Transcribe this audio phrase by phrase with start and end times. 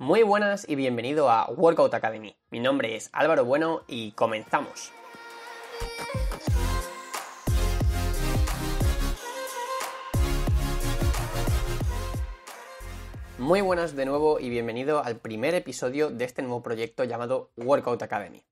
[0.00, 2.34] Muy buenas y bienvenido a Workout Academy.
[2.50, 4.92] Mi nombre es Álvaro Bueno y comenzamos.
[13.36, 18.02] Muy buenas de nuevo y bienvenido al primer episodio de este nuevo proyecto llamado Workout
[18.02, 18.42] Academy.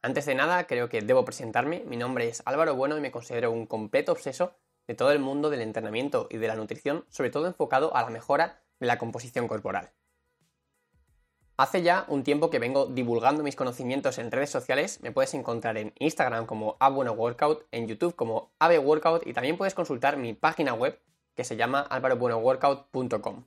[0.00, 1.84] Antes de nada, creo que debo presentarme.
[1.86, 4.54] Mi nombre es Álvaro Bueno y me considero un completo obseso
[4.86, 8.08] de todo el mundo del entrenamiento y de la nutrición, sobre todo enfocado a la
[8.08, 9.90] mejora de la composición corporal.
[11.58, 15.00] Hace ya un tiempo que vengo divulgando mis conocimientos en redes sociales.
[15.02, 20.18] Me puedes encontrar en Instagram como Workout, en YouTube como Workout y también puedes consultar
[20.18, 21.00] mi página web
[21.34, 23.44] que se llama alvarobuenoworkout.com.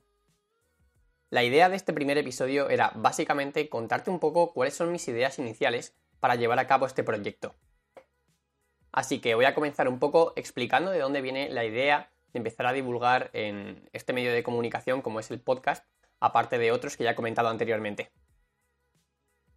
[1.30, 5.38] La idea de este primer episodio era básicamente contarte un poco cuáles son mis ideas
[5.38, 7.54] iniciales para llevar a cabo este proyecto.
[8.92, 12.66] Así que voy a comenzar un poco explicando de dónde viene la idea de empezar
[12.66, 15.86] a divulgar en este medio de comunicación como es el podcast
[16.22, 18.10] aparte de otros que ya he comentado anteriormente.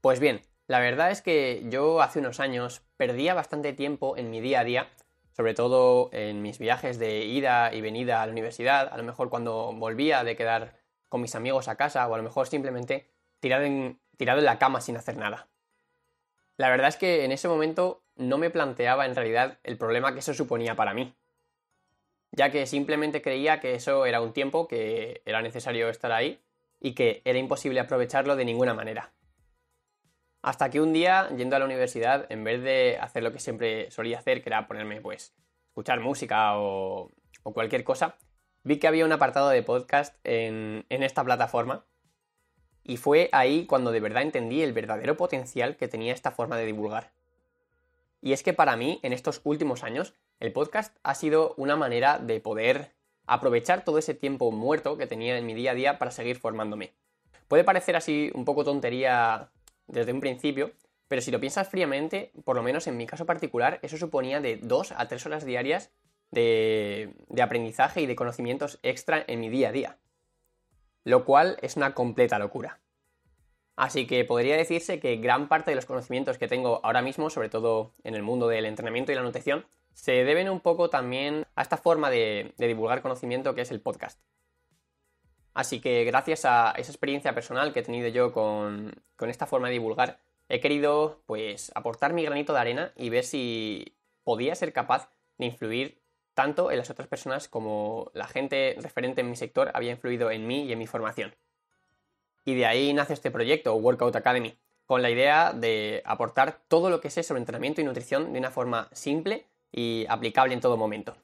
[0.02, 4.42] Pues bien, la verdad es que yo hace unos años perdía bastante tiempo en mi
[4.42, 4.90] día a día,
[5.32, 9.30] sobre todo en mis viajes de ida y venida a la universidad, a lo mejor
[9.30, 13.64] cuando volvía de quedar con mis amigos a casa o a lo mejor simplemente tirado
[13.64, 15.48] en, la cama sin hacer nada.
[16.58, 20.20] La verdad es que en ese momento no me planteaba en realidad el problema que
[20.20, 21.14] eso suponía para mí,
[22.32, 26.45] ya que simplemente creía que eso era un tiempo que era necesario estar ahí
[26.86, 29.12] y que era imposible aprovecharlo de ninguna manera.
[30.44, 33.90] Hasta que un día, yendo a la universidad, en vez de hacer lo que siempre
[33.90, 35.34] solía hacer, que era ponerme, pues,
[35.70, 37.12] escuchar música o,
[37.42, 38.18] cualquier cosa,
[38.62, 41.88] vi que había un apartado de podcast en, esta plataforma
[42.84, 46.68] y fue ahí cuando de verdad entendí el verdadero potencial que tenía esta forma de
[46.68, 47.14] divulgar.
[48.22, 52.20] Y es que para mí, en estos últimos años, el podcast ha sido una manera
[52.20, 52.95] de poder
[53.28, 56.94] aprovechar todo ese tiempo muerto que tenía en mi día a día para seguir formándome.
[57.48, 59.52] Puede parecer así un poco tontería
[59.88, 60.72] desde un principio,
[61.08, 64.58] pero si lo piensas fríamente, por lo menos en mi caso particular, eso suponía de
[64.58, 65.92] 2 a 3 horas diarias
[66.32, 69.98] de, de aprendizaje y de conocimientos extra en mi día a día.
[71.04, 72.80] Lo cual es una completa locura.
[73.76, 77.50] Así que podría decirse que gran parte de los conocimientos que tengo ahora mismo, sobre
[77.50, 79.66] todo en el mundo del entrenamiento y la nutrición,
[79.96, 84.20] se deben un poco también a esta forma de, divulgar conocimiento que es el podcast.
[85.54, 89.74] Así que gracias a esa experiencia personal que he tenido yo con, esta forma de
[89.74, 90.20] divulgar,
[90.50, 95.46] he querido pues aportar mi granito de arena y ver si podía ser capaz de
[95.46, 96.02] influir
[96.34, 100.46] tanto en las otras personas como la gente referente en mi sector había influido en
[100.46, 101.34] mí y en mi formación.
[102.44, 107.00] Y de ahí nace este proyecto, Workout Academy, con la idea de aportar todo lo
[107.00, 111.16] que sé sobre entrenamiento y nutrición de una forma simple y aplicable en todo momento.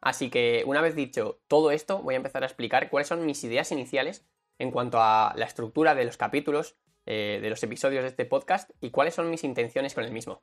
[0.00, 3.42] Así que una vez dicho todo esto, voy a empezar a explicar cuáles son mis
[3.42, 4.26] ideas iniciales
[4.58, 6.76] en cuanto a la estructura de los capítulos,
[7.06, 10.42] eh, de los episodios de este podcast y cuáles son mis intenciones con el mismo.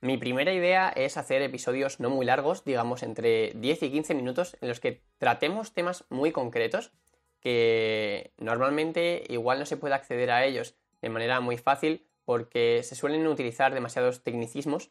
[0.00, 4.56] Mi primera idea es hacer episodios no muy largos, digamos entre 10 y 15 minutos,
[4.60, 6.92] en los que tratemos temas muy concretos
[7.40, 12.94] que normalmente igual no se puede acceder a ellos de manera muy fácil porque se
[12.94, 14.90] suelen utilizar demasiados tecnicismos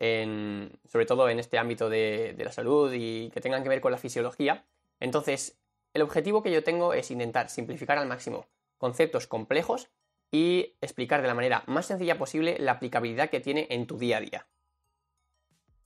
[0.00, 3.98] sobre todo en este ámbito de, la salud y que tengan que ver con la
[3.98, 4.64] fisiología.
[5.00, 5.58] Entonces,
[5.94, 8.46] el objetivo que yo tengo es intentar simplificar al máximo
[8.78, 9.88] conceptos complejos
[10.30, 14.18] y explicar de la manera más sencilla posible la aplicabilidad que tiene en tu día
[14.18, 14.46] a día.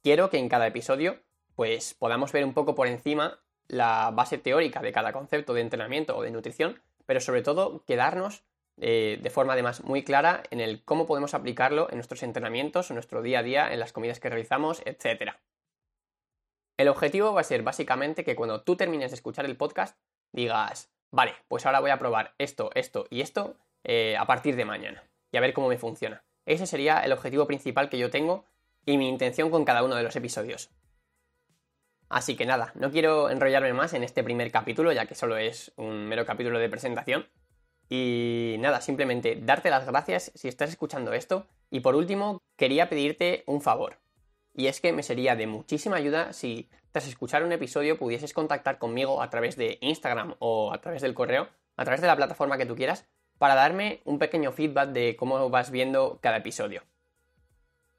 [0.02, 1.20] Quiero que en cada episodio
[1.54, 6.16] pues podamos ver un poco por encima la base teórica de cada concepto de entrenamiento
[6.16, 8.42] o de nutrición, pero sobre todo quedarnos
[8.81, 12.94] eh, de forma además muy clara en el cómo podemos aplicarlo en nuestros entrenamientos, en
[12.94, 15.33] nuestro día a día, en las comidas que realizamos, etc.
[16.77, 19.99] El objetivo va a ser básicamente que cuando tú termines de escuchar el podcast
[20.33, 24.65] digas, vale, pues ahora voy a probar esto, esto y esto eh, a partir de
[24.65, 26.25] mañana y a ver cómo me funciona.
[26.47, 28.47] Ese sería el objetivo principal que yo tengo
[28.84, 30.71] y mi intención con cada uno de los episodios.
[32.09, 35.72] Así que nada, no quiero enrollarme más en este primer capítulo, ya que solo es
[35.77, 37.27] un mero capítulo de presentación.
[37.88, 41.46] Y nada, simplemente darte las gracias si estás escuchando esto.
[41.70, 43.98] Y por último, quería pedirte un favor.
[44.54, 48.78] Y es que me sería de muchísima ayuda si tras escuchar un episodio pudieses contactar
[48.78, 52.58] conmigo a través de Instagram o a través del correo, a través de la plataforma
[52.58, 53.06] que tú quieras,
[53.38, 56.82] para darme un pequeño feedback de cómo vas viendo cada episodio.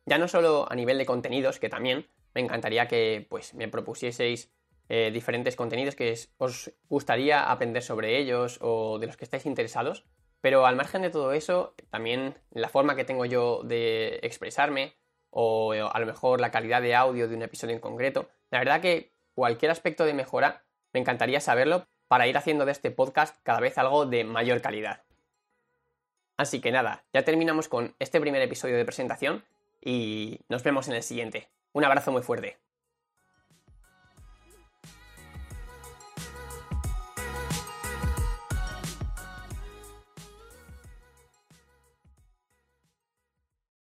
[0.05, 4.51] Ya no solo a nivel de contenidos, que también me encantaría que pues, me propusieseis
[4.89, 10.05] eh, diferentes contenidos que os gustaría aprender sobre ellos o de los que estáis interesados.
[10.41, 14.95] Pero al margen de todo eso, también la forma que tengo yo de expresarme
[15.29, 18.81] o a lo mejor la calidad de audio de un episodio en concreto, la verdad
[18.81, 20.63] que cualquier aspecto de mejora
[20.93, 25.03] me encantaría saberlo para ir haciendo de este podcast cada vez algo de mayor calidad.
[26.37, 29.43] Así que nada, ya terminamos con este primer episodio de presentación
[29.81, 31.49] y nos vemos en el siguiente.
[31.71, 32.62] Un abrazo muy fuerte.